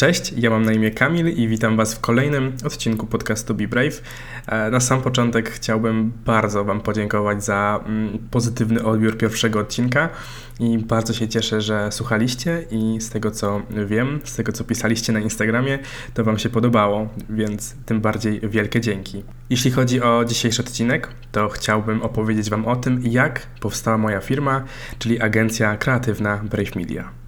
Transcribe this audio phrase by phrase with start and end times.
[0.00, 4.02] Cześć, ja mam na imię Kamil i witam Was w kolejnym odcinku podcastu Be Brave.
[4.46, 10.08] E, na sam początek chciałbym bardzo Wam podziękować za mm, pozytywny odbiór pierwszego odcinka
[10.60, 15.12] i bardzo się cieszę, że słuchaliście i z tego co wiem, z tego co pisaliście
[15.12, 15.78] na Instagramie,
[16.14, 19.22] to Wam się podobało, więc tym bardziej wielkie dzięki.
[19.50, 24.64] Jeśli chodzi o dzisiejszy odcinek, to chciałbym opowiedzieć Wam o tym, jak powstała moja firma,
[24.98, 27.19] czyli agencja kreatywna Brave Media.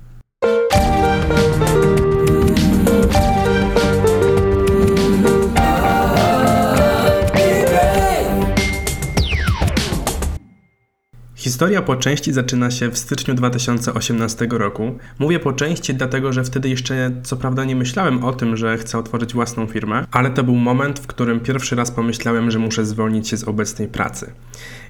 [11.42, 14.98] Historia po części zaczyna się w styczniu 2018 roku.
[15.18, 18.98] Mówię po części dlatego, że wtedy jeszcze co prawda nie myślałem o tym, że chcę
[18.98, 23.28] otworzyć własną firmę, ale to był moment, w którym pierwszy raz pomyślałem, że muszę zwolnić
[23.28, 24.32] się z obecnej pracy.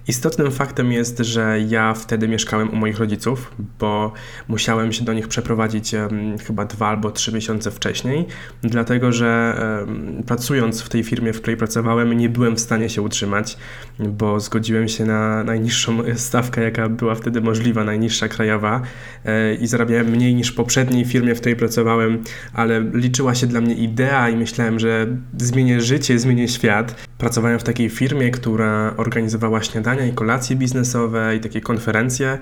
[0.08, 4.12] Istotnym faktem jest, że ja wtedy mieszkałem u moich rodziców, bo
[4.48, 8.26] musiałem się do nich przeprowadzić um, chyba dwa albo trzy miesiące wcześniej,
[8.62, 13.02] dlatego że um, pracując w tej firmie, w której pracowałem, nie byłem w stanie się
[13.02, 13.56] utrzymać,
[13.98, 18.82] bo zgodziłem się na najniższą stawkę, jaka była wtedy możliwa, najniższa krajowa
[19.24, 23.60] e, i zarabiałem mniej niż w poprzedniej firmie, w której pracowałem, ale liczyła się dla
[23.60, 25.06] mnie idea i myślałem, że
[25.38, 26.94] zmienię życie, zmienię świat.
[27.18, 29.62] Pracowałem w takiej firmie, która organizowała
[29.92, 32.38] śniadanie i kolacje biznesowe i takie konferencje,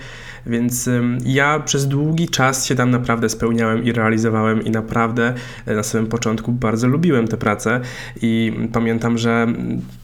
[0.46, 0.90] więc
[1.24, 5.34] ja przez długi czas się tam naprawdę spełniałem i realizowałem i naprawdę
[5.66, 7.80] e, na samym początku bardzo lubiłem tę pracę
[8.22, 9.46] i pamiętam, że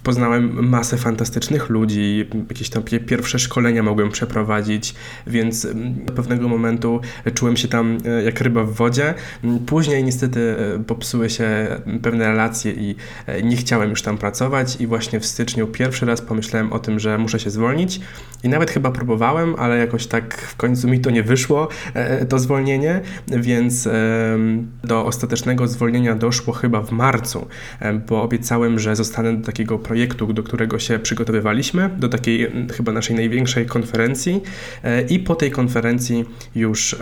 [0.03, 4.95] poznałem masę fantastycznych ludzi, jakieś tam pierwsze szkolenia mogłem przeprowadzić,
[5.27, 5.67] więc
[6.07, 7.01] do pewnego momentu
[7.35, 9.15] czułem się tam e, jak ryba w wodzie.
[9.67, 11.47] Później niestety e, popsuły się
[12.03, 12.97] pewne relacje i
[13.43, 14.77] nie chciałem już tam pracować.
[14.81, 18.01] I właśnie w styczniu pierwszy raz pomyślałem o tym, że muszę muszę się zwolnić.
[18.45, 22.39] I nawet chyba próbowałem, ale jakoś tak w końcu mi to nie wyszło, e, to
[22.39, 23.89] zwolnienie, więc
[24.85, 27.47] do ostatecznego zwolnienia doszło chyba w marcu,
[27.81, 32.93] e, bo obiecałem, że zostanę do takiego projektu, do którego się przygotowywaliśmy, do takiej chyba
[32.93, 34.43] naszej największej konferencji.
[34.85, 36.25] E, i po tej konferencji
[36.55, 36.97] już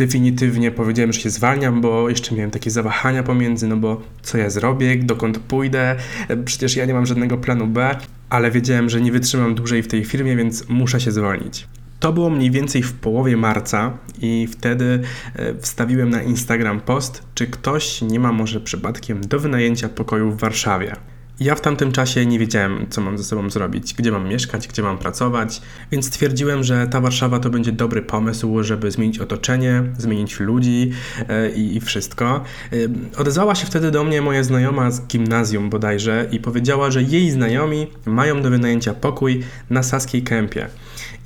[0.00, 4.50] definitywnie powiedziałem, że się zwalniam, bo jeszcze miałem takie zawahania pomiędzy, no bo co ja
[4.50, 5.96] zrobię, dokąd pójdę,
[6.44, 7.96] przecież ja nie mam żadnego planu B,
[8.30, 11.66] ale wiedziałem, że nie wytrzymam dłużej w tej firmie, więc muszę się zwolnić.
[12.00, 15.00] To było mniej więcej w połowie marca i wtedy
[15.36, 20.40] e, wstawiłem na Instagram post, czy ktoś nie ma może przypadkiem do wynajęcia pokoju w
[20.40, 20.96] Warszawie.
[21.40, 24.82] Ja w tamtym czasie nie wiedziałem, co mam ze sobą zrobić, gdzie mam mieszkać, gdzie
[24.82, 25.62] mam pracować,
[25.92, 31.50] więc stwierdziłem, że ta Warszawa to będzie dobry pomysł, żeby zmienić otoczenie, zmienić ludzi yy,
[31.50, 32.44] i wszystko.
[32.72, 37.30] Yy, odezwała się wtedy do mnie moja znajoma z gimnazjum bodajże i powiedziała, że jej
[37.30, 40.68] znajomi mają do wynajęcia pokój na Saskiej Kępie.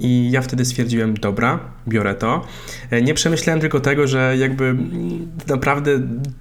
[0.01, 1.59] I ja wtedy stwierdziłem, dobra,
[1.89, 2.47] biorę to.
[2.91, 4.77] E, nie przemyślałem tylko tego, że jakby
[5.49, 5.91] naprawdę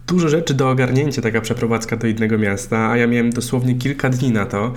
[0.08, 4.32] dużo rzeczy do ogarnięcia taka przeprowadzka do innego miasta, a ja miałem dosłownie kilka dni
[4.32, 4.74] na to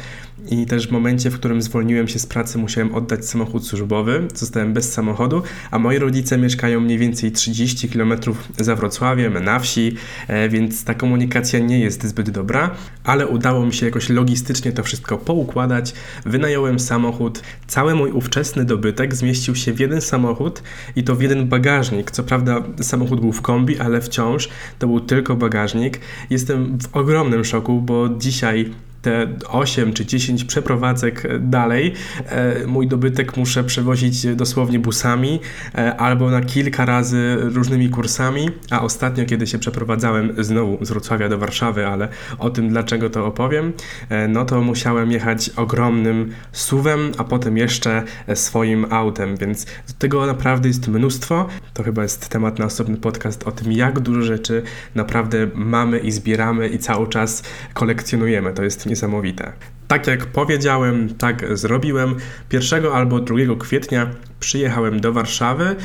[0.51, 4.73] i też w momencie, w którym zwolniłem się z pracy, musiałem oddać samochód służbowy, zostałem
[4.73, 8.13] bez samochodu, a moi rodzice mieszkają mniej więcej 30 km
[8.59, 9.97] za Wrocławiem, na wsi,
[10.29, 12.71] e, więc ta komunikacja nie jest zbyt dobra,
[13.05, 15.95] ale udało mi się jakoś logistycznie to wszystko poukładać.
[16.27, 20.63] Wynająłem samochód, cały mój ówczesny dobytek zmieścił się w jeden samochód
[20.97, 22.11] i to w jeden bagażnik.
[22.11, 24.49] Co prawda samochód był w kombi, ale wciąż
[24.79, 26.01] to był tylko bagażnik.
[26.31, 28.71] Jestem w ogromnym szoku, bo dzisiaj
[29.07, 31.93] te 8 czy 10 przeprowadzek dalej,
[32.27, 35.41] e, mój dobytek muszę przewozić dosłownie busami
[35.75, 41.29] e, albo na kilka razy różnymi kursami, a ostatnio, kiedy się przeprowadzałem znowu z Wrocławia
[41.29, 42.09] do Warszawy, ale
[42.39, 43.73] o tym dlaczego to opowiem,
[44.09, 48.03] e, no to musiałem jechać ogromnym suwem, a potem jeszcze
[48.35, 49.67] swoim autem, więc
[49.99, 51.49] tego naprawdę jest mnóstwo.
[51.75, 54.63] To chyba jest temat na osobny podcast o tym, jak dużo rzeczy
[54.95, 57.43] naprawdę mamy i zbieramy i cały czas
[57.75, 58.53] kolekcjonujemy.
[58.53, 59.53] To jest niesamowite.
[59.89, 62.15] Tak jak powiedziałem, tak zrobiłem.
[62.53, 65.77] 1 albo 2 kwietnia przyjechałem do Warszawy,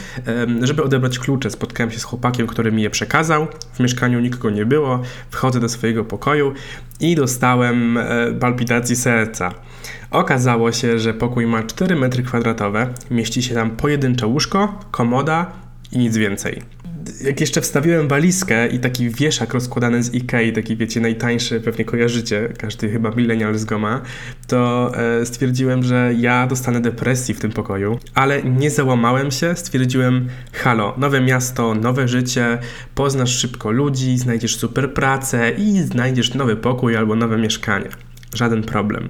[0.61, 1.49] żeby odebrać klucze.
[1.49, 3.47] Spotkałem się z chłopakiem, który mi je przekazał.
[3.73, 5.01] W mieszkaniu nikogo nie było.
[5.29, 6.53] Wchodzę do swojego pokoju
[6.99, 9.53] i dostałem e, palpitacji serca.
[10.11, 15.51] Okazało się, że pokój ma 4 m2, mieści się tam pojedyncze łóżko, komoda
[15.91, 16.80] i nic więcej
[17.21, 22.49] jak jeszcze wstawiłem walizkę i taki wieszak rozkładany z Ikei, taki wiecie, najtańszy, pewnie kojarzycie,
[22.57, 24.01] każdy chyba millennial z goma,
[24.47, 30.27] to e, stwierdziłem, że ja dostanę depresji w tym pokoju, ale nie załamałem się, stwierdziłem,
[30.53, 32.57] halo, nowe miasto, nowe życie,
[32.95, 37.89] poznasz szybko ludzi, znajdziesz super pracę i znajdziesz nowy pokój albo nowe mieszkanie.
[38.35, 39.09] Żaden problem.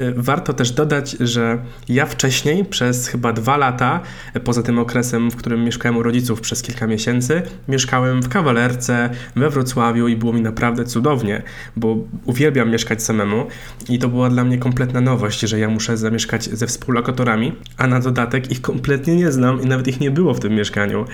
[0.00, 4.00] Y, warto też dodać, że ja wcześniej przez chyba dwa lata,
[4.44, 9.50] poza tym okresem, w którym mieszkałem u rodziców przez kilka miesięcy, mieszkałem w kawalerce we
[9.50, 11.42] Wrocławiu i było mi naprawdę cudownie,
[11.76, 13.46] bo uwielbiam mieszkać samemu
[13.88, 18.00] i to była dla mnie kompletna nowość, że ja muszę zamieszkać ze współlokatorami, a na
[18.00, 21.04] dodatek ich kompletnie nie znam i nawet ich nie było w tym mieszkaniu.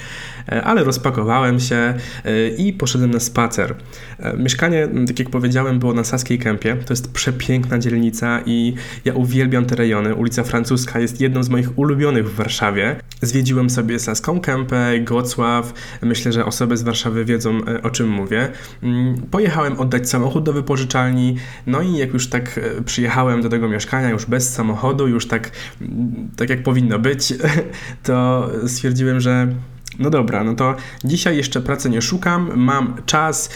[0.48, 3.74] E, ale rozpakowałem się e, i poszedłem na spacer.
[4.18, 6.76] E, mieszkanie, tak jak powiedziałem, było na Saskiej Kępie.
[6.76, 7.12] To jest
[7.44, 8.74] przepiękna dzielnica i
[9.04, 10.14] ja uwielbiam te rejony.
[10.14, 12.96] Ulica Francuska jest jedną z moich ulubionych w Warszawie.
[13.22, 15.72] Zwiedziłem sobie Saską Kępę, Gocław.
[16.02, 18.48] Myślę, że osoby z Warszawy wiedzą o czym mówię.
[18.82, 21.36] Mm, pojechałem oddać samochód do wypożyczalni,
[21.66, 25.50] no i jak już tak przyjechałem do tego mieszkania, już bez samochodu, już tak,
[25.80, 27.34] mm, tak jak powinno być,
[28.06, 29.48] to stwierdziłem, że
[29.98, 33.50] no dobra, no to dzisiaj jeszcze pracy nie szukam, mam czas,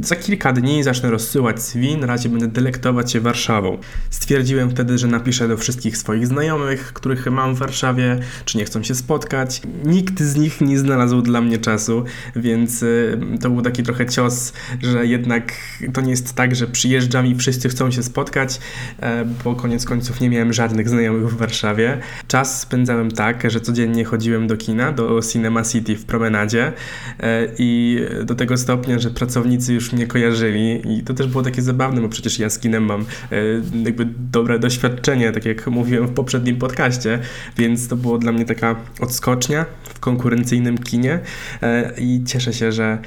[0.00, 3.78] za kilka dni zacznę rozsyłać CV, na razie będę delektować się Warszawą.
[4.10, 8.82] Stwierdziłem wtedy, że napiszę do wszystkich swoich znajomych, których mam w Warszawie, czy nie chcą
[8.82, 9.62] się spotkać.
[9.84, 12.04] Nikt z nich nie znalazł dla mnie czasu,
[12.36, 14.52] więc y, to był taki trochę cios,
[14.82, 15.52] że jednak
[15.92, 18.60] to nie jest tak, że przyjeżdżam i wszyscy chcą się spotkać,
[19.00, 21.98] e, bo koniec końców nie miałem żadnych znajomych w Warszawie.
[22.28, 26.72] Czas spędzałem tak, że codziennie chodziłem do kina, do cinema City w promenadzie
[27.20, 31.62] e, i do tego stopnia, że pracownicy już mnie kojarzyli i to też było takie
[31.62, 33.36] zabawne, bo przecież ja z kinem mam e,
[33.84, 37.18] jakby dobre doświadczenie, tak jak mówiłem w poprzednim podcaście,
[37.56, 41.18] więc to było dla mnie taka odskocznia w konkurencyjnym kinie
[41.62, 42.98] e, i cieszę się, że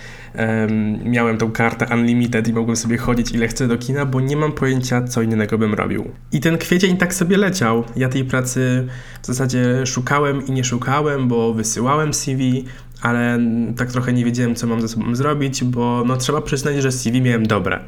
[1.05, 4.51] miałem tą kartę Unlimited i mogłem sobie chodzić ile chcę do kina, bo nie mam
[4.51, 6.11] pojęcia, co innego bym robił.
[6.31, 7.83] I ten kwiecień tak sobie leciał.
[7.95, 8.87] Ja tej pracy
[9.21, 12.65] w zasadzie szukałem i nie szukałem, bo wysyłałem CV, TV，
[13.01, 13.39] ale
[13.77, 17.21] tak trochę nie wiedziałem, co mam ze sobą zrobić, bo no, trzeba przyznać, że CV
[17.21, 17.79] miałem dobre,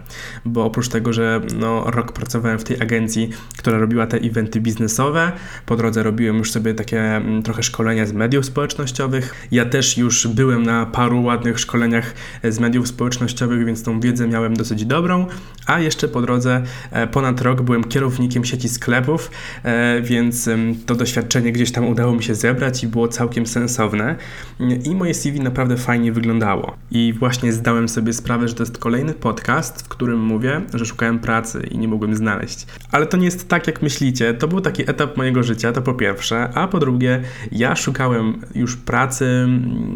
[0.46, 5.32] bo oprócz tego, że no, rok pracowałem w tej agencji, która robiła te eventy biznesowe,
[5.66, 9.48] po drodze robiłem już sobie takie mm, trochę szkolenia z mediów społecznościowych.
[9.52, 12.14] Ja też już byłem na paru ładnych szkoleniach
[12.44, 15.26] z mediów społecznościowych, więc tą wiedzę miałem dosyć dobrą,
[15.66, 19.32] a jeszcze po drodze e, ponad rok byłem kierownikiem sieci sklepów,
[19.64, 20.50] e, więc
[20.86, 24.16] to doświadczenie gdzieś tam udało mi się zebrać i było całkiem sensowne.
[24.84, 26.76] I moje CV naprawdę fajnie wyglądało.
[26.92, 31.20] I właśnie zdałem sobie sprawę, że to jest kolejny podcast, w którym mówię, że szukałem
[31.20, 32.66] pracy i nie mogłem znaleźć.
[32.92, 34.34] Ale to nie jest tak, jak myślicie.
[34.34, 36.50] To był taki etap mojego życia, to po pierwsze.
[36.54, 37.22] A po drugie,
[37.52, 39.48] ja szukałem już pracy,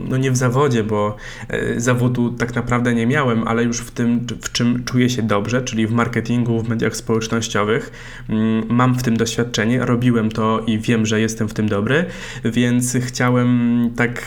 [0.10, 1.16] no nie w zawodzie, bo
[1.50, 5.62] e, zawodu tak naprawdę nie miałem, ale już w tym, w czym czuję się dobrze,
[5.62, 7.92] czyli w marketingu, w mediach społecznościowych.
[8.30, 12.06] Mm, mam w tym doświadczenie, robiłem to i wiem, że jestem w tym dobry,
[12.44, 14.22] więc chciałem tak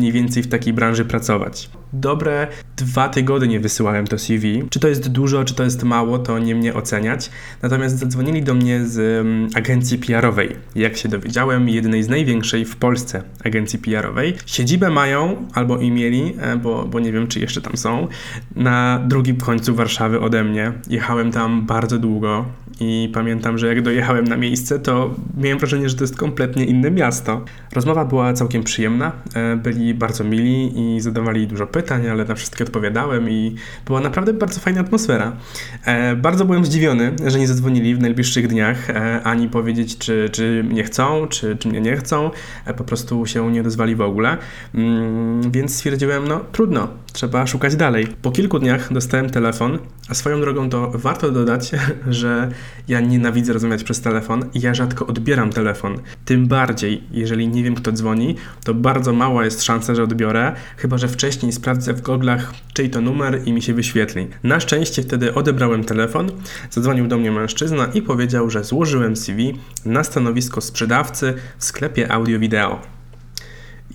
[0.00, 1.70] mniej więcej w takiej branży pracować.
[1.92, 4.62] Dobre dwa tygodnie wysyłałem to CV.
[4.70, 7.30] Czy to jest dużo, czy to jest mało, to nie mnie oceniać.
[7.62, 10.56] Natomiast zadzwonili do mnie z um, agencji PR-owej.
[10.74, 14.34] Jak się dowiedziałem, jednej z największej w Polsce agencji PR-owej.
[14.46, 18.08] Siedzibę mają, albo i mieli, e, bo, bo nie wiem, czy jeszcze tam są,
[18.56, 20.72] na drugim końcu Warszawy ode mnie.
[20.88, 22.44] Jechałem tam bardzo długo
[22.80, 26.90] i pamiętam, że jak dojechałem na miejsce, to miałem wrażenie, że to jest kompletnie inne
[26.90, 27.44] miasto.
[27.72, 32.64] Rozmowa była całkiem przyjemna, e, byli bardzo mili i zadawali dużo pytań, ale na wszystkie
[32.64, 33.54] odpowiadałem i
[33.86, 35.36] była naprawdę bardzo fajna atmosfera.
[35.84, 40.64] E, bardzo byłem zdziwiony, że nie zadzwonili w najbliższych dniach, e, ani powiedzieć, czy, czy
[40.68, 42.30] mnie chcą, czy, czy mnie nie chcą,
[42.76, 44.36] po prostu się nie odezwali w ogóle,
[44.74, 48.06] mm, więc stwierdziłem, no trudno, trzeba szukać dalej.
[48.22, 49.78] Po kilku dniach dostałem telefon,
[50.08, 51.70] a swoją drogą to warto dodać,
[52.08, 52.50] że
[52.88, 55.98] ja nienawidzę rozmawiać przez telefon i ja rzadko odbieram telefon.
[56.24, 60.98] Tym bardziej, jeżeli nie wiem, kto dzwoni, to bardzo mała jest szansa, że odbiorę, chyba
[60.98, 64.28] że wcześniej sprawdzę w goglach, czyj to numer i mi się wyświetli.
[64.42, 66.30] Na szczęście wtedy odebrałem telefon,
[66.70, 72.80] zadzwonił do mnie mężczyzna i powiedział, że złożyłem CV na stanowisko sprzedawcy w sklepie audio-wideo.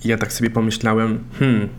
[0.06, 1.70] Ja tak sobie pomyślałem, hmm,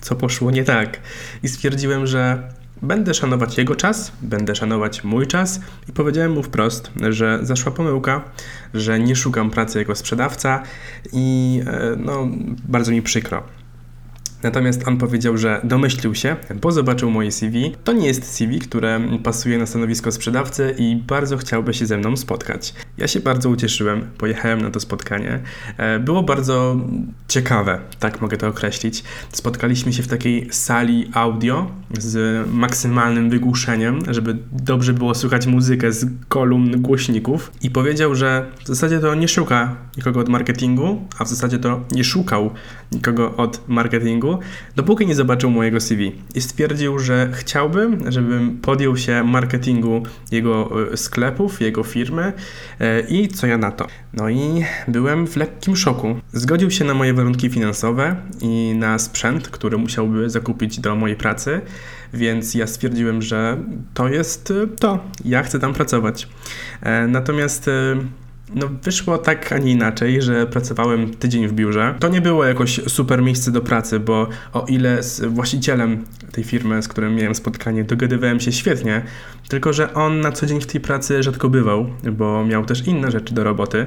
[0.00, 1.00] co poszło nie tak?
[1.42, 2.50] I stwierdziłem, że
[2.82, 8.24] Będę szanować jego czas, będę szanować mój czas i powiedziałem mu wprost, że zaszła pomyłka,
[8.74, 10.62] że nie szukam pracy jako sprzedawca
[11.12, 12.28] i e, no,
[12.68, 13.42] bardzo mi przykro.
[14.42, 17.72] Natomiast on powiedział, że domyślił się, bo zobaczył moje CV.
[17.84, 22.16] To nie jest CV, które pasuje na stanowisko sprzedawcy i bardzo chciałby się ze mną
[22.16, 22.74] spotkać.
[22.98, 25.40] Ja się bardzo ucieszyłem, pojechałem na to spotkanie.
[25.76, 26.76] E, było bardzo
[27.28, 29.04] ciekawe, tak mogę to określić.
[29.32, 36.06] Spotkaliśmy się w takiej sali audio z maksymalnym wygłuszeniem, żeby dobrze było słychać muzykę z
[36.28, 41.28] kolumn głośników i powiedział, że w zasadzie to nie szuka nikogo od marketingu, a w
[41.28, 42.50] zasadzie to nie szukał
[42.92, 44.38] nikogo od marketingu,
[44.76, 50.96] dopóki nie zobaczył mojego CV i stwierdził, że chciałby, żebym podjął się marketingu jego e,
[50.96, 52.32] sklepów, jego firmy
[52.80, 53.86] e, i co ja na to.
[54.12, 56.20] No i byłem w lekkim szoku.
[56.32, 61.60] Zgodził się na moje warunki finansowe i na sprzęt, który musiałby zakupić do mojej pracy,
[62.14, 63.56] więc ja stwierdziłem, że
[63.94, 66.28] to jest e, to, ja chcę tam pracować.
[67.08, 67.70] Natomiast
[68.54, 71.94] no, wyszło tak, a nie inaczej, że pracowałem tydzień w biurze.
[71.98, 76.82] To nie było jakoś super miejsce do pracy, bo o ile z właścicielem tej firmy,
[76.82, 79.02] z którym miałem spotkanie, dogadywałem się świetnie,
[79.48, 83.10] tylko że on na co dzień w tej pracy rzadko bywał, bo miał też inne
[83.10, 83.86] rzeczy do roboty.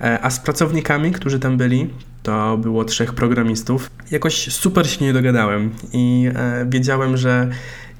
[0.00, 1.90] E, a z pracownikami, którzy tam byli,
[2.22, 3.90] to było trzech programistów.
[4.10, 7.48] Jakoś super się nie dogadałem i e, wiedziałem, że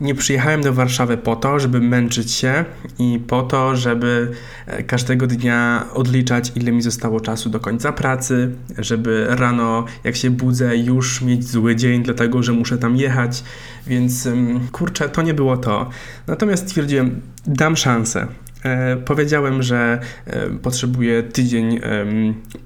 [0.03, 2.65] nie przyjechałem do Warszawy po to, żeby męczyć się
[2.99, 4.33] i po to, żeby
[4.67, 10.31] e, każdego dnia odliczać, ile mi zostało czasu do końca pracy, żeby rano, jak się
[10.31, 13.45] budzę, już mieć zły dzień, dlatego że muszę tam jechać.
[13.87, 14.29] Więc
[14.73, 15.91] kurczę, to nie było to.
[16.27, 18.27] Natomiast stwierdziłem, dam szansę.
[18.65, 21.81] E, powiedziałem, że e, potrzebuję tydzień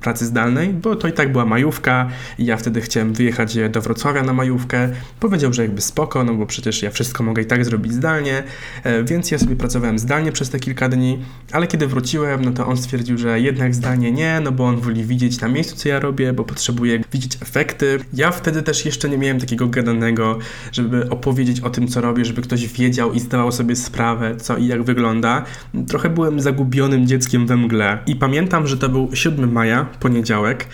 [0.01, 4.33] pracy zdalnej, bo to i tak była majówka ja wtedy chciałem wyjechać do Wrocławia na
[4.33, 4.89] majówkę.
[5.21, 8.43] Powiedział, że jakby spoko, no bo przecież ja wszystko mogę i tak zrobić zdalnie,
[8.85, 11.19] e, więc ja sobie pracowałem zdalnie przez te kilka dni,
[11.53, 15.05] ale kiedy wróciłem, no to on stwierdził, że jednak zdalnie nie, no bo on woli
[15.05, 17.99] widzieć na miejscu, co ja robię, bo potrzebuje widzieć efekty.
[18.13, 20.39] Ja wtedy też jeszcze nie miałem takiego gadanego,
[20.73, 24.67] żeby opowiedzieć o tym, co robię, żeby ktoś wiedział i zdawał sobie sprawę, co i
[24.67, 25.45] jak wygląda
[25.89, 27.99] trochę byłem zagubionym dzieckiem we mgle.
[28.07, 30.67] I pamiętam, że to był 7 maja, poniedziałek.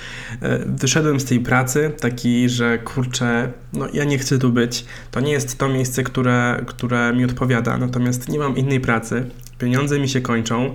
[0.42, 4.84] E, wyszedłem z tej pracy taki, że kurczę, no ja nie chcę tu być.
[5.10, 9.30] To nie jest to miejsce, które, które mi odpowiada, natomiast nie mam innej pracy.
[9.58, 10.74] Pieniądze mi się kończą.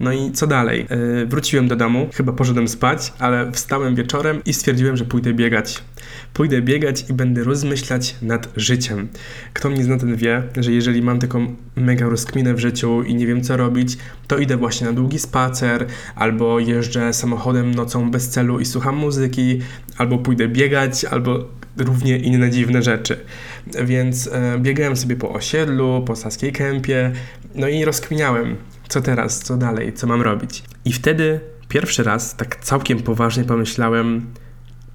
[0.00, 0.86] No i co dalej?
[0.90, 5.82] Yy, wróciłem do domu, chyba poszedłem spać, ale wstałem wieczorem i stwierdziłem, że pójdę biegać.
[6.32, 9.08] Pójdę biegać i będę rozmyślać nad życiem.
[9.54, 13.26] Kto mnie zna, ten wie, że jeżeli mam taką mega rozkminę w życiu i nie
[13.26, 18.60] wiem co robić, to idę właśnie na długi spacer, albo jeżdżę samochodem nocą bez celu
[18.60, 19.60] i słucham muzyki,
[19.98, 21.44] albo pójdę biegać, albo
[21.76, 23.20] równie inne dziwne rzeczy.
[23.84, 27.12] Więc e, biegałem sobie po osiedlu, po Saskiej Kępie,
[27.54, 28.56] no i rozkminiałem,
[28.88, 30.62] co teraz, co dalej, co mam robić.
[30.84, 34.26] I wtedy pierwszy raz tak całkiem poważnie pomyślałem,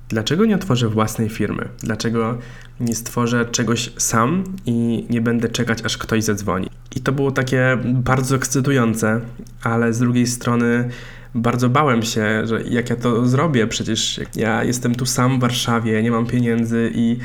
[0.10, 1.70] dlaczego nie otworzę własnej firmy?
[1.80, 2.38] Dlaczego
[2.80, 6.70] nie stworzę czegoś sam i nie będę czekać, aż ktoś zadzwoni?
[6.96, 9.22] I to było takie bardzo ekscytujące,
[9.64, 10.90] ale z drugiej strony
[11.36, 16.04] bardzo bałem się, że jak ja to zrobię, przecież ja jestem tu sam w Warszawie,
[16.04, 17.18] nie mam pieniędzy i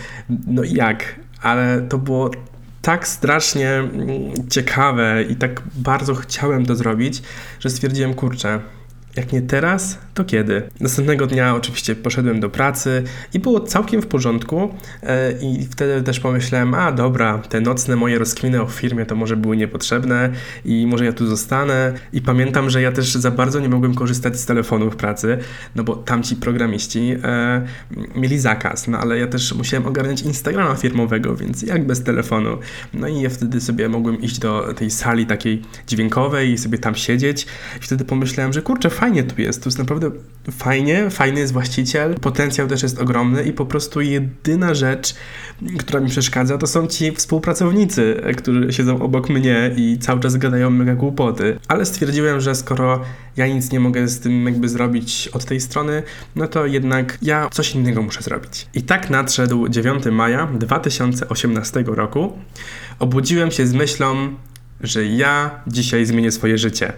[0.46, 1.20] no jak?
[1.42, 2.30] Ale to było
[2.87, 7.23] tak strasznie mm, ciekawe i tak bardzo chciałem to zrobić,
[7.61, 8.61] że stwierdziłem, kurczę,
[9.16, 10.62] jak nie teraz, to kiedy?
[10.80, 13.02] Następnego dnia oczywiście poszedłem do pracy
[13.35, 18.18] i było całkiem w porządku e, i wtedy też pomyślałem, a dobra, te nocne moje
[18.18, 20.30] rozkminy o firmie to może były niepotrzebne
[20.64, 24.40] i może ja tu zostanę i pamiętam, że ja też za bardzo nie mogłem korzystać
[24.40, 25.38] z telefonu w pracy,
[25.75, 27.66] no bo tamci programiści e,
[28.16, 32.58] mieli zakaz, no ale ja też musiałem ogarniać Instagrama firmowego, więc jak bez telefonu?
[32.94, 36.94] No i ja wtedy sobie mogłem iść do tej sali takiej dźwiękowej i sobie tam
[36.94, 37.46] siedzieć
[37.80, 39.62] i wtedy pomyślałem, że kurczę, fajnie fajnie tu jest.
[39.62, 40.10] Tu jest naprawdę
[40.50, 45.14] fajnie, fajny jest właściciel, potencjał też jest ogromny i po prostu jedyna rzecz,
[45.78, 50.70] która mi przeszkadza, to są ci współpracownicy, którzy siedzą obok mnie i cały czas gadają
[50.70, 51.58] mega głupoty.
[51.68, 53.02] Ale stwierdziłem, że skoro
[53.36, 56.02] ja nic nie mogę z tym jakby zrobić od tej strony,
[56.36, 58.66] no to jednak ja coś innego muszę zrobić.
[58.75, 62.38] I tak nadszedł 9 maja 2018 roku.
[62.98, 64.34] Obudziłem się z myślą,
[64.80, 66.92] że ja dzisiaj zmienię swoje życie.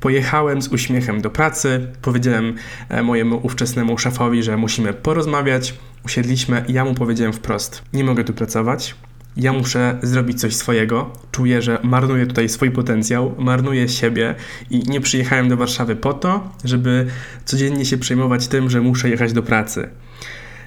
[0.00, 2.54] Pojechałem z uśmiechem do pracy, powiedziałem
[2.88, 5.74] e, mojemu ówczesnemu szefowi, że musimy porozmawiać.
[6.04, 8.94] Usiedliśmy i ja mu powiedziałem wprost: Nie mogę tu pracować.
[9.36, 11.10] Ja muszę zrobić coś swojego.
[11.30, 14.34] Czuję, że marnuję tutaj swój potencjał, marnuję siebie
[14.70, 17.06] i nie przyjechałem do Warszawy po to, żeby
[17.44, 19.88] codziennie się przejmować tym, że muszę jechać do pracy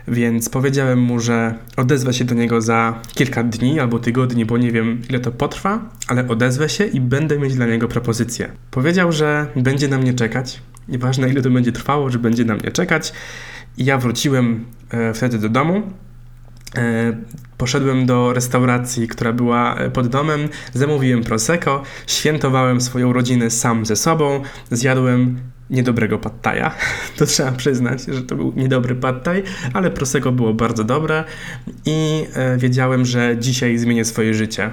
[0.07, 4.71] więc powiedziałem mu, że odezwę się do niego za kilka dni albo tygodni, bo nie
[4.71, 8.51] wiem ile to potrwa, ale odezwę się i będę mieć dla niego propozycję.
[8.71, 12.71] Powiedział, że będzie na mnie czekać, nieważne ile to będzie trwało, że będzie na mnie
[12.71, 13.13] czekać.
[13.77, 15.83] I ja wróciłem e, wtedy do domu.
[16.75, 17.17] E,
[17.57, 23.95] poszedłem do restauracji, która była e, pod domem, zamówiłem prosecco, świętowałem swoją rodzinę sam ze
[23.95, 26.71] sobą, zjadłem niedobrego pattaja.
[27.17, 29.43] To trzeba przyznać, że to był niedobry pattaj,
[29.73, 31.23] ale Prosecco było bardzo dobre
[31.85, 34.71] i e, wiedziałem, że dzisiaj zmienię swoje życie.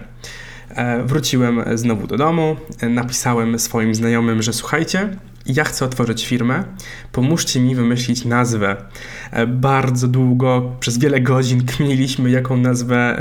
[0.71, 6.65] E, wróciłem znowu do domu, e, napisałem swoim znajomym, że słuchajcie, ja chcę otworzyć firmę,
[7.13, 8.77] pomóżcie mi wymyślić nazwę.
[9.31, 13.19] E, bardzo długo, przez wiele godzin kminiliśmy, jaką nazwę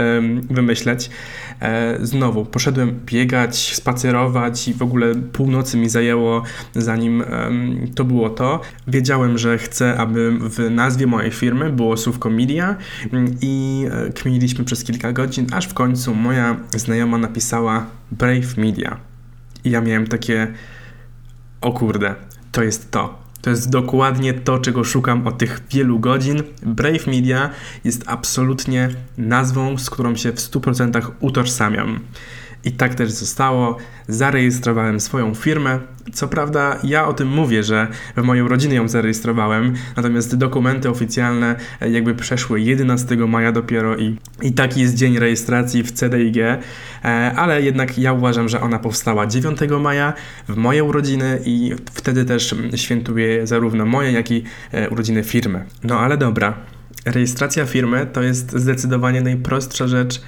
[0.50, 1.10] wymyśleć.
[1.62, 6.44] E, znowu, poszedłem biegać, spacerować i w ogóle północy mi zajęło,
[6.76, 7.24] zanim
[7.96, 8.62] to było to.
[8.88, 12.76] Wiedziałem, że chcę, aby w nazwie mojej firmy było słówko media
[13.14, 18.98] mm, i e, kminiliśmy przez kilka godzin, aż w końcu moja znajoma napisała Brave Media.
[19.64, 20.54] I ja miałem takie
[21.62, 22.16] o kurde,
[22.52, 23.22] to jest to.
[23.42, 26.44] To jest dokładnie to, czego szukam od tych wielu godzin.
[26.64, 27.50] Brave Media
[27.84, 32.00] jest absolutnie nazwą, z którą się w 100% utożsamiam.
[32.66, 33.78] I tak też zostało.
[34.08, 35.80] Zarejestrowałem swoją firmę.
[36.14, 37.88] Co prawda, ja o tym mówię, że
[38.18, 41.56] w mojej rodzinie ją zarejestrowałem, natomiast dokumenty oficjalne
[41.92, 46.62] jakby przeszły 11 maja dopiero i, i taki jest dzień rejestracji w CDIG, e,
[47.36, 50.14] ale jednak ja uważam, że ona powstała 9 maja
[50.50, 55.66] w moje urodziny i wtedy też świętuję zarówno moje, jak i e, urodziny firmy.
[55.84, 56.54] No ale dobra.
[57.06, 60.22] Rejestracja firmy to jest zdecydowanie najprostsza rzecz,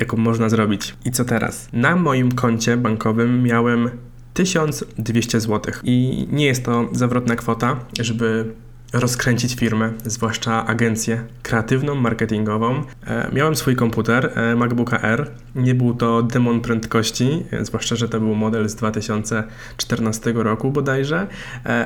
[0.00, 0.96] jaką można zrobić.
[1.04, 1.68] I co teraz?
[1.72, 3.90] Na moim koncie bankowym miałem
[4.34, 8.54] 1200 zł i nie jest to zawrotna kwota, żeby
[8.92, 12.82] rozkręcić firmę, zwłaszcza agencję kreatywną, marketingową.
[13.06, 15.30] E, miałem swój komputer e, MacBooka R.
[15.54, 21.26] Nie był to demon prędkości, e, zwłaszcza, że to był model z 2014 roku bodajże,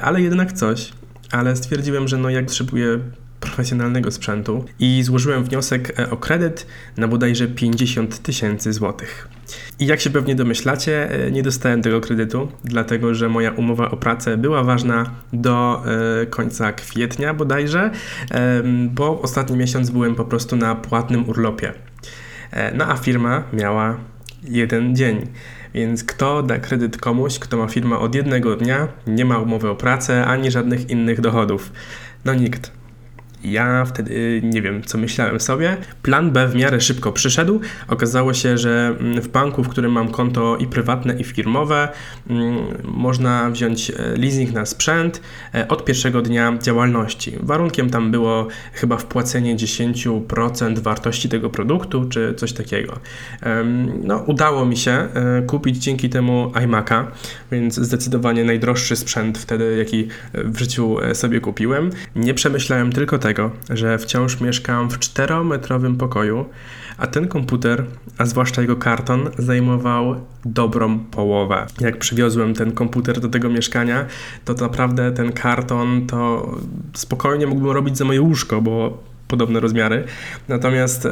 [0.02, 0.92] ale jednak coś.
[1.30, 2.98] Ale stwierdziłem, że no jak potrzebuję
[3.40, 9.28] profesjonalnego sprzętu i złożyłem wniosek e, o kredyt na bodajże 50 tysięcy złotych.
[9.78, 13.96] I jak się pewnie domyślacie, e, nie dostałem tego kredytu, dlatego że moja umowa o
[13.96, 15.82] pracę była ważna do
[16.22, 17.90] e, końca kwietnia bodajże,
[18.90, 21.72] bo ostatni miesiąc byłem po prostu na płatnym urlopie.
[22.74, 23.96] No a firma miała
[24.44, 25.26] jeden dzień.
[25.74, 29.74] Więc kto da kredyt komuś, kto ma firmę od jednego dnia, nie ma umowy o
[29.74, 31.72] pracę ani żadnych innych dochodów?
[32.24, 32.72] No nikt.
[33.44, 35.76] Ja wtedy nie wiem, co myślałem sobie.
[36.02, 37.60] Plan B w miarę szybko przyszedł.
[37.88, 41.88] Okazało się, że mm, w banku, w którym mam konto i prywatne, i firmowe,
[42.30, 45.20] mm, można wziąć e, leasing na sprzęt
[45.54, 47.32] e, od pierwszego dnia działalności.
[47.40, 52.98] Warunkiem tam było chyba wpłacenie 10% wartości tego produktu, czy coś takiego.
[54.02, 55.08] No, udało mi się e,
[55.46, 57.04] kupić dzięki temu iMac'a,
[57.52, 61.90] więc zdecydowanie najdroższy sprzęt wtedy, jaki w życiu sobie kupiłem.
[62.16, 66.44] Nie przemyślałem tylko tego, tego, że wciąż mieszkam w czterometrowym pokoju,
[66.98, 67.84] a ten komputer,
[68.18, 71.66] a zwłaszcza jego karton, zajmował dobrą połowę.
[71.80, 74.06] Jak przywiozłem ten komputer do tego mieszkania,
[74.44, 76.50] to naprawdę ten karton to
[76.92, 79.02] spokojnie mógłbym robić za moje łóżko, bo
[79.34, 80.04] podobne rozmiary.
[80.48, 81.08] Natomiast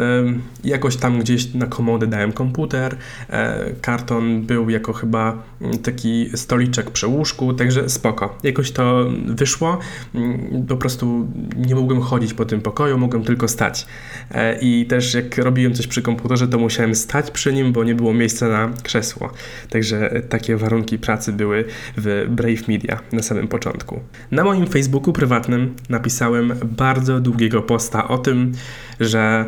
[0.65, 2.97] jakoś tam gdzieś na komodę dałem komputer.
[3.31, 8.39] E, karton był jako chyba mm, taki stoliczek przy łóżku, także spoko.
[8.43, 9.79] Jakoś to wyszło.
[10.15, 13.87] Mm, po prostu nie mogłem chodzić po tym pokoju, mogłem tylko stać.
[14.31, 17.95] E, I też jak robiłem coś przy komputerze, to musiałem stać przy nim, bo nie
[17.95, 19.31] było miejsca na krzesło.
[19.71, 21.65] Także takie warunki pracy były
[21.97, 24.01] w Brave Media na samym początku.
[24.31, 28.53] Na moim Facebooku prywatnym napisałem bardzo długiego posta o tym,
[29.01, 29.45] że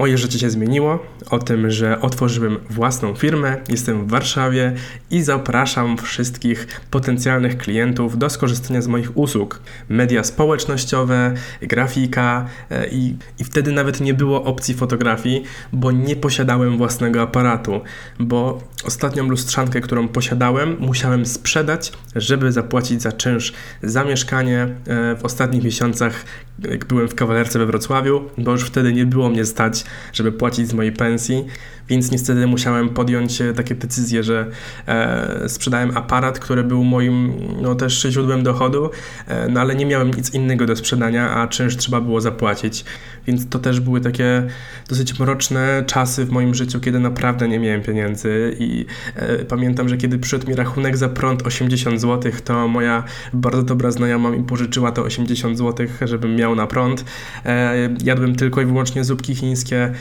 [0.00, 0.98] Moje życie się zmieniło,
[1.30, 4.74] o tym, że otworzyłem własną firmę, jestem w Warszawie
[5.10, 9.60] i zapraszam wszystkich potencjalnych klientów do skorzystania z moich usług.
[9.88, 16.78] Media społecznościowe, grafika e, i, i wtedy nawet nie było opcji fotografii, bo nie posiadałem
[16.78, 17.80] własnego aparatu,
[18.18, 25.24] bo ostatnią lustrzankę, którą posiadałem, musiałem sprzedać, żeby zapłacić za czynsz za mieszkanie e, w
[25.24, 26.24] ostatnich miesiącach,
[26.58, 30.68] jak byłem w kawalerce we Wrocławiu, bo już wtedy nie było mnie stać żeby płacić
[30.68, 31.46] z mojej pensji,
[31.90, 34.46] więc niestety musiałem podjąć e, takie decyzje, że
[34.86, 38.90] e, sprzedałem aparat, który był moim no, też źródłem dochodu,
[39.26, 42.84] e, no ale nie miałem nic innego do sprzedania, a czynsz trzeba było zapłacić,
[43.26, 44.46] więc to też były takie
[44.88, 49.96] dosyć mroczne czasy w moim życiu, kiedy naprawdę nie miałem pieniędzy i e, pamiętam, że
[49.96, 54.92] kiedy przyszedł mi rachunek za prąd 80 zł, to moja bardzo dobra znajoma mi pożyczyła
[54.92, 57.04] to 80 zł, żebym miał na prąd.
[57.44, 59.92] E, jadłem tylko i wyłącznie zupki chińskie,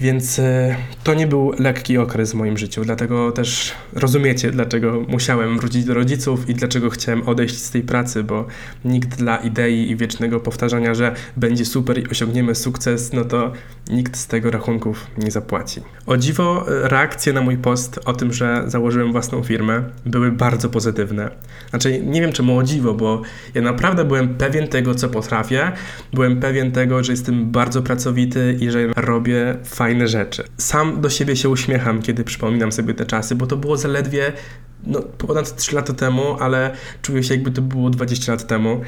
[0.00, 5.58] więc e, to nie był lekki okres w moim życiu, dlatego też rozumiecie, dlaczego musiałem
[5.58, 8.46] wrócić do rodziców i dlaczego chciałem odejść z tej pracy, bo
[8.84, 13.52] nikt dla idei i wiecznego powtarzania, że będzie super i osiągniemy sukces, no to
[13.90, 15.80] nikt z tego rachunków nie zapłaci.
[16.06, 21.30] O dziwo, reakcje na mój post o tym, że założyłem własną firmę, były bardzo pozytywne.
[21.70, 23.22] Znaczy, nie wiem czemu o dziwo, bo
[23.54, 25.72] ja naprawdę byłem pewien tego, co potrafię,
[26.12, 30.44] byłem pewien tego, że jestem bardzo pracowity i że robię fajne fajne rzeczy.
[30.56, 34.32] Sam do siebie się uśmiecham, kiedy przypominam sobie te czasy, bo to było zaledwie
[34.86, 36.70] no, ponad 3 lata temu, ale
[37.02, 38.80] czuję się jakby to było 20 lat temu.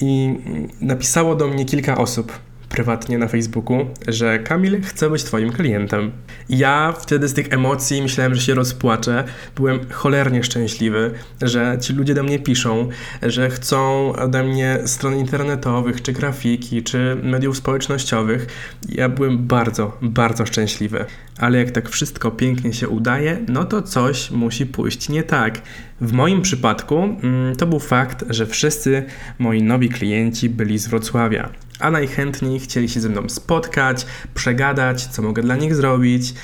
[0.00, 0.34] I
[0.80, 2.32] napisało do mnie kilka osób
[2.74, 6.10] prywatnie na Facebooku, że Kamil chce być Twoim klientem.
[6.48, 9.24] Ja wtedy z tych emocji myślałem, że się rozpłaczę.
[9.56, 11.10] Byłem cholernie szczęśliwy,
[11.42, 12.88] że ci ludzie do mnie piszą,
[13.22, 18.46] że chcą ode mnie stron internetowych, czy grafiki, czy mediów społecznościowych.
[18.88, 21.04] Ja byłem bardzo, bardzo szczęśliwy.
[21.38, 25.62] Ale jak tak wszystko pięknie się udaje, no to coś musi pójść nie tak.
[26.00, 29.04] W moim przypadku mm, to był fakt, że wszyscy
[29.38, 35.22] moi nowi klienci byli z Wrocławia a najchętniej chcieli się ze mną spotkać, przegadać, co
[35.22, 36.34] mogę dla nich zrobić.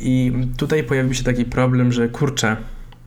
[0.00, 2.56] I tutaj pojawił się taki problem, że kurczę,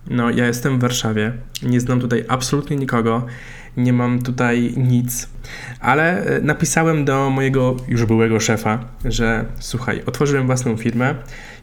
[0.07, 3.25] no ja jestem w Warszawie, nie znam tutaj absolutnie nikogo,
[3.77, 5.29] nie mam tutaj nic,
[5.79, 11.15] ale e, napisałem do mojego już byłego szefa, że słuchaj, otworzyłem własną firmę,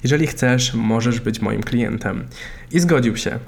[0.03, 2.25] jeżeli chcesz, możesz być moim klientem.
[2.73, 3.39] I zgodził się.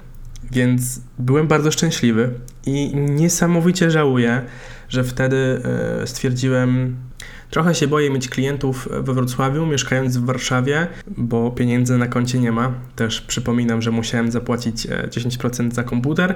[0.50, 2.30] Więc byłem bardzo szczęśliwy
[2.66, 4.42] i niesamowicie żałuję,
[4.88, 5.62] że wtedy
[6.02, 6.96] e, stwierdziłem,
[7.50, 12.52] Trochę się boję mieć klientów we Wrocławiu, mieszkając w Warszawie, bo pieniędzy na koncie nie
[12.52, 12.72] ma.
[12.96, 16.34] Też przypominam, że musiałem zapłacić 10% e, za komputer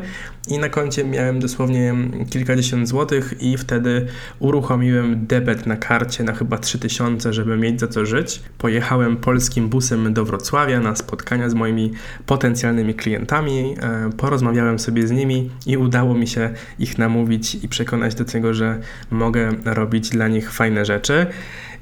[0.48, 1.94] i na koncie miałem dosłownie
[2.30, 4.06] kilkadziesiąt złotych i wtedy
[4.38, 8.42] uruchomiłem debet na karcie na chyba 3000, żeby mieć za co żyć.
[8.58, 11.92] Pojechałem polskim busem do Wrocławia na spotkania z moimi
[12.26, 18.14] potencjalnymi klientami, e, porozmawiałem sobie z nimi i udało mi się ich namówić i przekonać
[18.14, 21.26] do tego, że mogę robić dla nich fajne rzeczy rzeczy.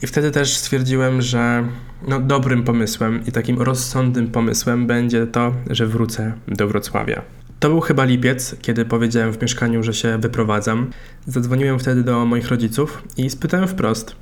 [0.02, 1.68] I wtedy też stwierdziłem, że
[2.08, 7.22] no, dobrym pomysłem i takim rozsądnym pomysłem będzie to, że wrócę do Wrocławia.
[7.60, 10.90] To był chyba lipiec, kiedy powiedziałem w mieszkaniu, że się wyprowadzam.
[11.26, 14.16] Zadzwoniłem wtedy do moich rodziców i spytałem wprost,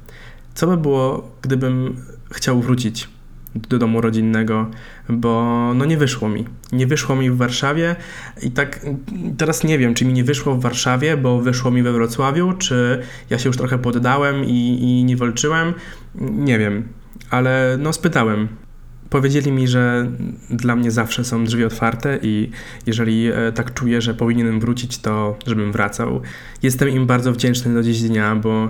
[0.55, 1.97] co by było, gdybym
[2.33, 3.09] chciał wrócić
[3.55, 4.71] do domu rodzinnego,
[5.09, 5.43] bo
[5.75, 6.45] no nie wyszło mi.
[6.73, 7.97] Nie wyszło mi w Warszawie
[8.43, 8.87] i tak
[9.39, 13.03] teraz nie wiem, czy mi nie wyszło w Warszawie, bo wyszło mi we Wrocławiu, czy
[13.31, 15.75] ja się już trochę poddałem i, i nie walczyłem.
[16.15, 16.89] Nie wiem,
[17.31, 18.49] ale no spytałem.
[19.11, 20.11] Powiedzieli mi, że
[20.51, 22.51] dla mnie zawsze są drzwi otwarte i
[22.87, 26.21] jeżeli e, tak czuję, że powinienem wrócić, to żebym wracał.
[26.63, 28.69] Jestem im bardzo wdzięczny do dziś dnia, bo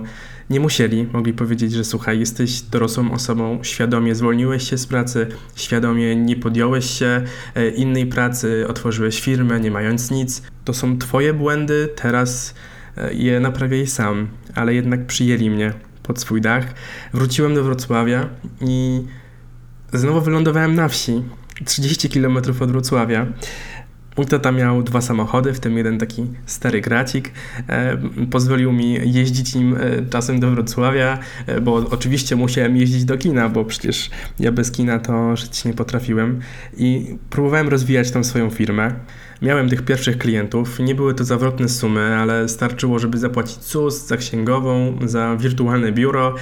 [0.49, 6.15] nie musieli, mogli powiedzieć, że słuchaj, jesteś dorosłą osobą, świadomie zwolniłeś się z pracy, świadomie
[6.15, 7.23] nie podjąłeś się
[7.55, 10.41] e, innej pracy, otworzyłeś firmę, nie mając nic.
[10.65, 12.55] To są twoje błędy, teraz
[12.97, 15.73] e, je naprawiaj sam, ale jednak przyjęli mnie
[16.03, 16.65] pod swój dach.
[17.13, 18.29] Wróciłem do Wrocławia
[18.61, 19.01] i
[19.93, 21.23] znowu wylądowałem na wsi,
[21.65, 23.25] 30 km od Wrocławia.
[24.17, 27.31] Mój tata miał dwa samochody, w tym jeden taki stary gracik.
[27.69, 27.97] E,
[28.31, 33.49] pozwolił mi jeździć nim e, czasem do Wrocławia, e, bo oczywiście musiałem jeździć do kina,
[33.49, 36.39] bo przecież ja bez kina to żyć nie potrafiłem.
[36.77, 38.93] I próbowałem rozwijać tą swoją firmę.
[39.41, 44.17] Miałem tych pierwszych klientów, nie były to zawrotne sumy, ale starczyło, żeby zapłacić ZUS, za
[44.17, 46.35] księgową, za wirtualne biuro.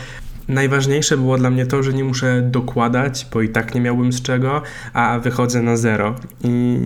[0.47, 4.21] Najważniejsze było dla mnie to, że nie muszę dokładać, bo i tak nie miałbym z
[4.21, 4.61] czego,
[4.93, 6.15] a wychodzę na zero.
[6.43, 6.79] I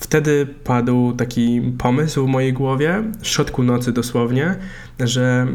[0.00, 4.54] Wtedy padł taki pomysł w mojej głowie, w środku nocy dosłownie,
[5.00, 5.46] że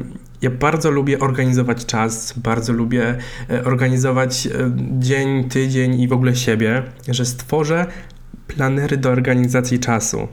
[0.42, 3.18] ja bardzo lubię organizować czas, bardzo lubię
[3.50, 4.52] e, organizować e,
[5.00, 7.86] dzień, tydzień i w ogóle siebie, że stworzę
[8.48, 10.28] planery do organizacji czasu.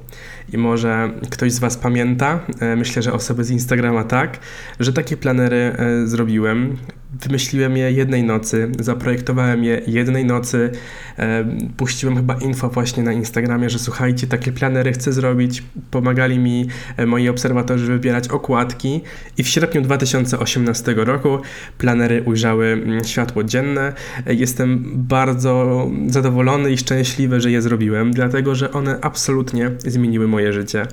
[0.52, 4.38] I może ktoś z Was pamięta, e, myślę, że osoby z Instagrama tak,
[4.80, 6.76] że takie planery zrobiłem.
[7.12, 10.70] Wymyśliłem je jednej nocy, zaprojektowałem je jednej nocy,
[11.18, 11.44] e,
[11.76, 15.62] puściłem chyba info właśnie na Instagramie, że słuchajcie, takie planery chcę zrobić.
[15.90, 19.00] Pomagali mi e, moi obserwatorzy wybierać okładki
[19.38, 21.38] i w sierpniu 2018 roku
[21.78, 23.92] planery ujrzały mm, światło dzienne.
[24.26, 30.52] E, jestem bardzo zadowolony i szczęśliwy, że je zrobiłem, dlatego że one absolutnie zmieniły moje
[30.52, 30.86] życie.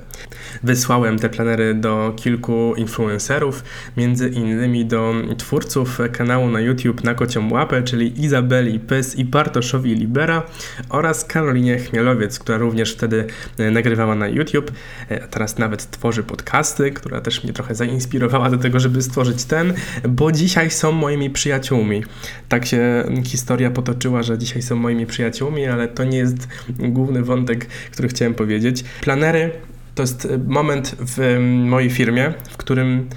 [0.62, 3.64] Wysłałem te planery do kilku influencerów,
[3.96, 9.94] między innymi do twórców kanału na YouTube na kocią łapę, czyli Izabeli Pys i Bartoszowi
[9.94, 10.42] Libera
[10.88, 13.26] oraz Karolinie Chmielowiec, która również wtedy
[13.58, 14.72] e, nagrywała na YouTube,
[15.08, 19.74] e, teraz nawet tworzy podcasty, która też mnie trochę zainspirowała do tego, żeby stworzyć ten,
[20.08, 22.04] bo dzisiaj są moimi przyjaciółmi.
[22.48, 27.66] Tak się historia potoczyła, że dzisiaj są moimi przyjaciółmi, ale to nie jest główny wątek,
[27.66, 28.84] który chciałem powiedzieć.
[29.00, 29.50] Planery
[29.98, 33.08] to jest moment w mojej firmie, w którym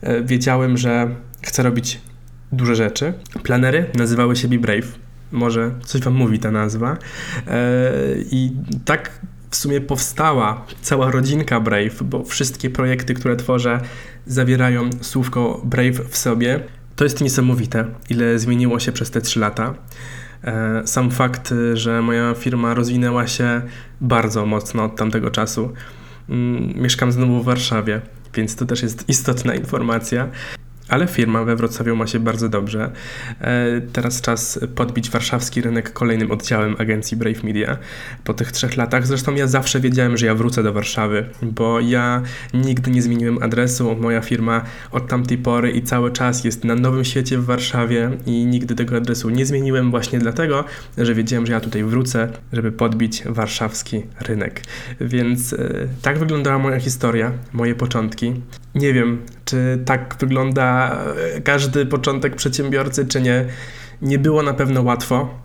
[0.00, 1.08] e, wiedziałem, że
[1.42, 2.00] chcę robić
[2.56, 3.12] duże rzeczy.
[3.42, 4.98] Planery nazywały się Be Brave.
[5.32, 6.96] Może coś wam mówi ta nazwa.
[7.46, 7.92] E,
[8.30, 8.52] I
[8.84, 13.80] tak w sumie powstała cała rodzinka Brave, bo wszystkie projekty, które tworzę,
[14.26, 16.60] zawierają słówko Brave w sobie.
[16.96, 19.74] To jest niesamowite, ile zmieniło się przez te trzy lata.
[20.44, 23.62] E, sam fakt, że moja firma rozwinęła się
[24.00, 25.72] bardzo mocno od tamtego czasu.
[26.28, 28.00] Mm, mieszkam znowu w Warszawie,
[28.34, 30.28] więc to też jest istotna informacja
[30.88, 32.90] ale firma we Wrocławiu ma się bardzo dobrze.
[33.40, 37.78] E, teraz czas podbić warszawski rynek kolejnym oddziałem agencji Brave Media
[38.24, 39.06] po tych trzech latach.
[39.06, 42.22] Zresztą ja zawsze wiedziałem, że ja wrócę do Warszawy, bo ja
[42.54, 43.96] nigdy nie zmieniłem adresu.
[44.00, 48.46] Moja firma od tamtej pory i cały czas jest na Nowym Świecie w Warszawie i
[48.46, 50.64] nigdy tego adresu nie zmieniłem właśnie dlatego,
[50.98, 54.62] że wiedziałem, że ja tutaj wrócę, żeby podbić warszawski rynek.
[55.00, 58.34] Więc e, tak wyglądała moja historia, moje początki.
[58.76, 60.98] Nie wiem, czy tak wygląda
[61.36, 63.44] e, każdy początek przedsiębiorcy, czy nie.
[64.02, 65.42] Nie było na pewno łatwo.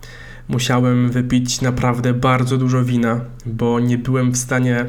[0.47, 4.85] Musiałem wypić naprawdę bardzo dużo wina, bo nie byłem w stanie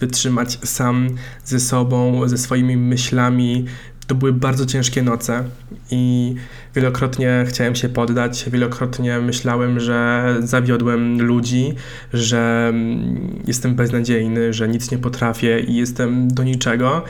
[0.00, 1.08] wytrzymać sam
[1.44, 3.64] ze sobą, ze swoimi myślami.
[4.06, 5.44] To były bardzo ciężkie noce
[5.90, 6.34] i
[6.74, 11.74] wielokrotnie chciałem się poddać, wielokrotnie myślałem, że zawiodłem ludzi,
[12.12, 17.04] że mm, jestem beznadziejny, że nic nie potrafię i jestem do niczego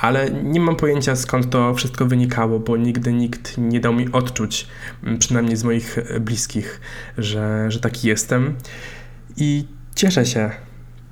[0.00, 4.66] ale nie mam pojęcia skąd to wszystko wynikało, bo nigdy nikt nie dał mi odczuć,
[5.04, 6.80] mm, przynajmniej z moich bliskich,
[7.18, 8.54] że, że taki jestem.
[9.36, 10.50] I cieszę się,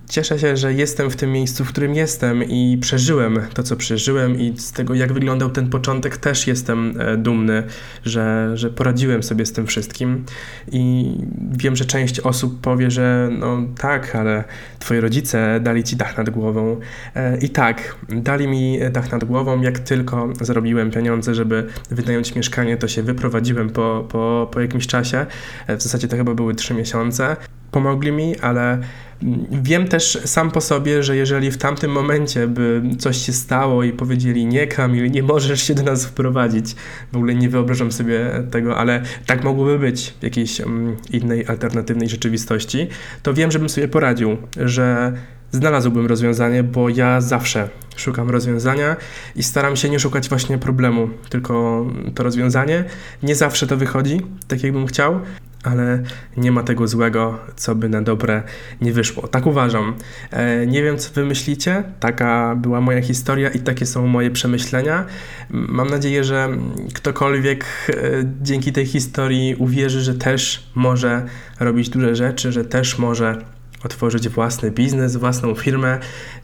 [0.08, 4.40] Cieszę się, że jestem w tym miejscu, w którym jestem i przeżyłem to, co przeżyłem,
[4.40, 7.62] i z tego, jak wyglądał ten początek, też jestem e, dumny,
[8.04, 10.24] że, że poradziłem sobie z tym wszystkim.
[10.72, 11.14] I
[11.52, 14.44] wiem, że część osób powie, że no tak, ale
[14.78, 16.80] twoi rodzice dali ci dach nad głową.
[17.14, 19.62] E, I tak, dali mi dach nad głową.
[19.62, 25.26] Jak tylko zarobiłem pieniądze, żeby wynająć mieszkanie, to się wyprowadziłem po, po, po jakimś czasie.
[25.66, 27.36] E, w zasadzie to chyba były trzy miesiące
[27.70, 28.78] pomogli mi, ale
[29.50, 33.92] wiem też sam po sobie, że jeżeli w tamtym momencie by coś się stało i
[33.92, 36.74] powiedzieli nie Kamil, nie możesz się do nas wprowadzić,
[37.12, 42.08] w ogóle nie wyobrażam sobie tego, ale tak mogłoby być w jakiejś um, innej, alternatywnej
[42.08, 42.88] rzeczywistości,
[43.22, 45.12] to wiem, żebym sobie poradził, że
[45.52, 48.96] znalazłbym rozwiązanie, bo ja zawsze szukam rozwiązania
[49.36, 52.84] i staram się nie szukać właśnie problemu, tylko to rozwiązanie.
[53.22, 55.20] Nie zawsze to wychodzi tak, jakbym chciał,
[55.66, 56.02] ale
[56.36, 58.42] nie ma tego złego, co by na dobre
[58.80, 59.28] nie wyszło.
[59.28, 59.94] Tak uważam.
[60.30, 61.84] E, nie wiem, co wy myślicie.
[62.00, 65.04] Taka była moja historia i takie są moje przemyślenia.
[65.50, 66.48] Mam nadzieję, że
[66.94, 67.94] ktokolwiek e,
[68.42, 71.26] dzięki tej historii uwierzy, że też może
[71.60, 73.42] robić duże rzeczy, że też może
[73.84, 75.98] otworzyć własny biznes, własną firmę.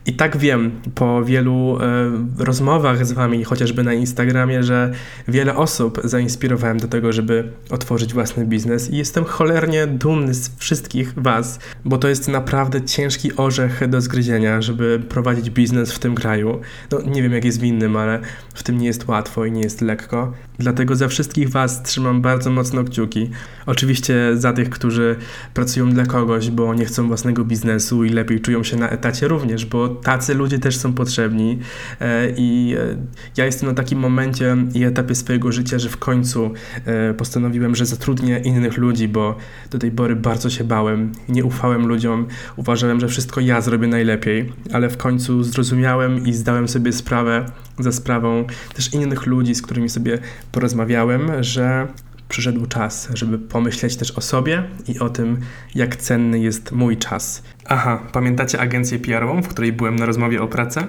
[0.05, 4.93] I tak wiem po wielu e, rozmowach z Wami, chociażby na Instagramie, że
[5.27, 11.13] wiele osób zainspirowałem do tego, żeby otworzyć własny biznes i jestem cholernie dumny z wszystkich
[11.17, 16.61] Was, bo to jest naprawdę ciężki orzech do zgryzienia, żeby prowadzić biznes w tym kraju.
[16.91, 18.19] No nie wiem jak jest w innym, ale
[18.53, 20.33] w tym nie jest łatwo i nie jest lekko.
[20.59, 23.29] Dlatego za wszystkich Was trzymam bardzo mocno kciuki.
[23.65, 25.15] Oczywiście za tych, którzy
[25.53, 29.65] pracują dla kogoś, bo nie chcą własnego biznesu i lepiej czują się na etacie również,
[29.65, 31.59] bo tacy ludzie też są potrzebni.
[32.01, 32.97] E, I e,
[33.37, 36.51] ja jestem na takim momencie i etapie swojego życia, że w końcu
[36.85, 39.35] e, postanowiłem, że zatrudnię innych ludzi, bo
[39.71, 44.53] do tej pory bardzo się bałem, nie ufałem ludziom, uważałem, że wszystko ja zrobię najlepiej,
[44.73, 47.45] ale w końcu zrozumiałem i zdałem sobie sprawę
[47.79, 50.19] za sprawą też innych ludzi, z którymi sobie
[50.51, 51.87] porozmawiałem, że
[52.29, 55.39] przyszedł czas, żeby pomyśleć też o sobie i o tym,
[55.75, 57.43] jak cenny jest mój czas.
[57.65, 60.87] Aha, pamiętacie agencję PR-ową, w której byłem na rozmowie o pracę?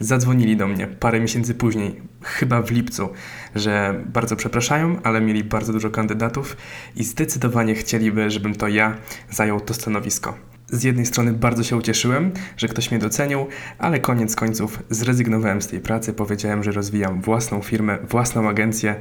[0.00, 3.08] Zadzwonili do mnie parę miesięcy później, chyba w lipcu,
[3.54, 6.56] że bardzo przepraszają, ale mieli bardzo dużo kandydatów
[6.96, 8.96] i zdecydowanie chcieliby, żebym to ja
[9.30, 10.57] zajął to stanowisko.
[10.70, 13.46] Z jednej strony bardzo się ucieszyłem, że ktoś mnie docenił,
[13.78, 16.12] ale koniec końców zrezygnowałem z tej pracy.
[16.12, 18.94] Powiedziałem, że rozwijam własną firmę, własną agencję,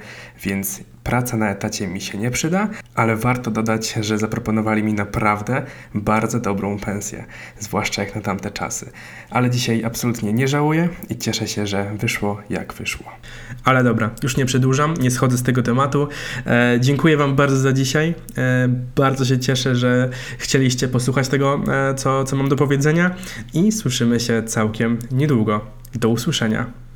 [0.43, 5.65] więc praca na etacie mi się nie przyda, ale warto dodać, że zaproponowali mi naprawdę
[5.93, 7.25] bardzo dobrą pensję,
[7.59, 8.91] zwłaszcza jak na tamte czasy.
[9.29, 13.11] Ale dzisiaj absolutnie nie żałuję i cieszę się, że wyszło jak wyszło.
[13.67, 16.07] Ale dobra, już nie przedłużam, nie schodzę z tego tematu.
[16.45, 18.15] E, dziękuję Wam bardzo za dzisiaj.
[18.37, 23.15] E, bardzo się cieszę, że chcieliście posłuchać tego, e, co, co mam do powiedzenia
[23.53, 25.65] i słyszymy się całkiem niedługo.
[25.95, 26.86] Do usłyszenia.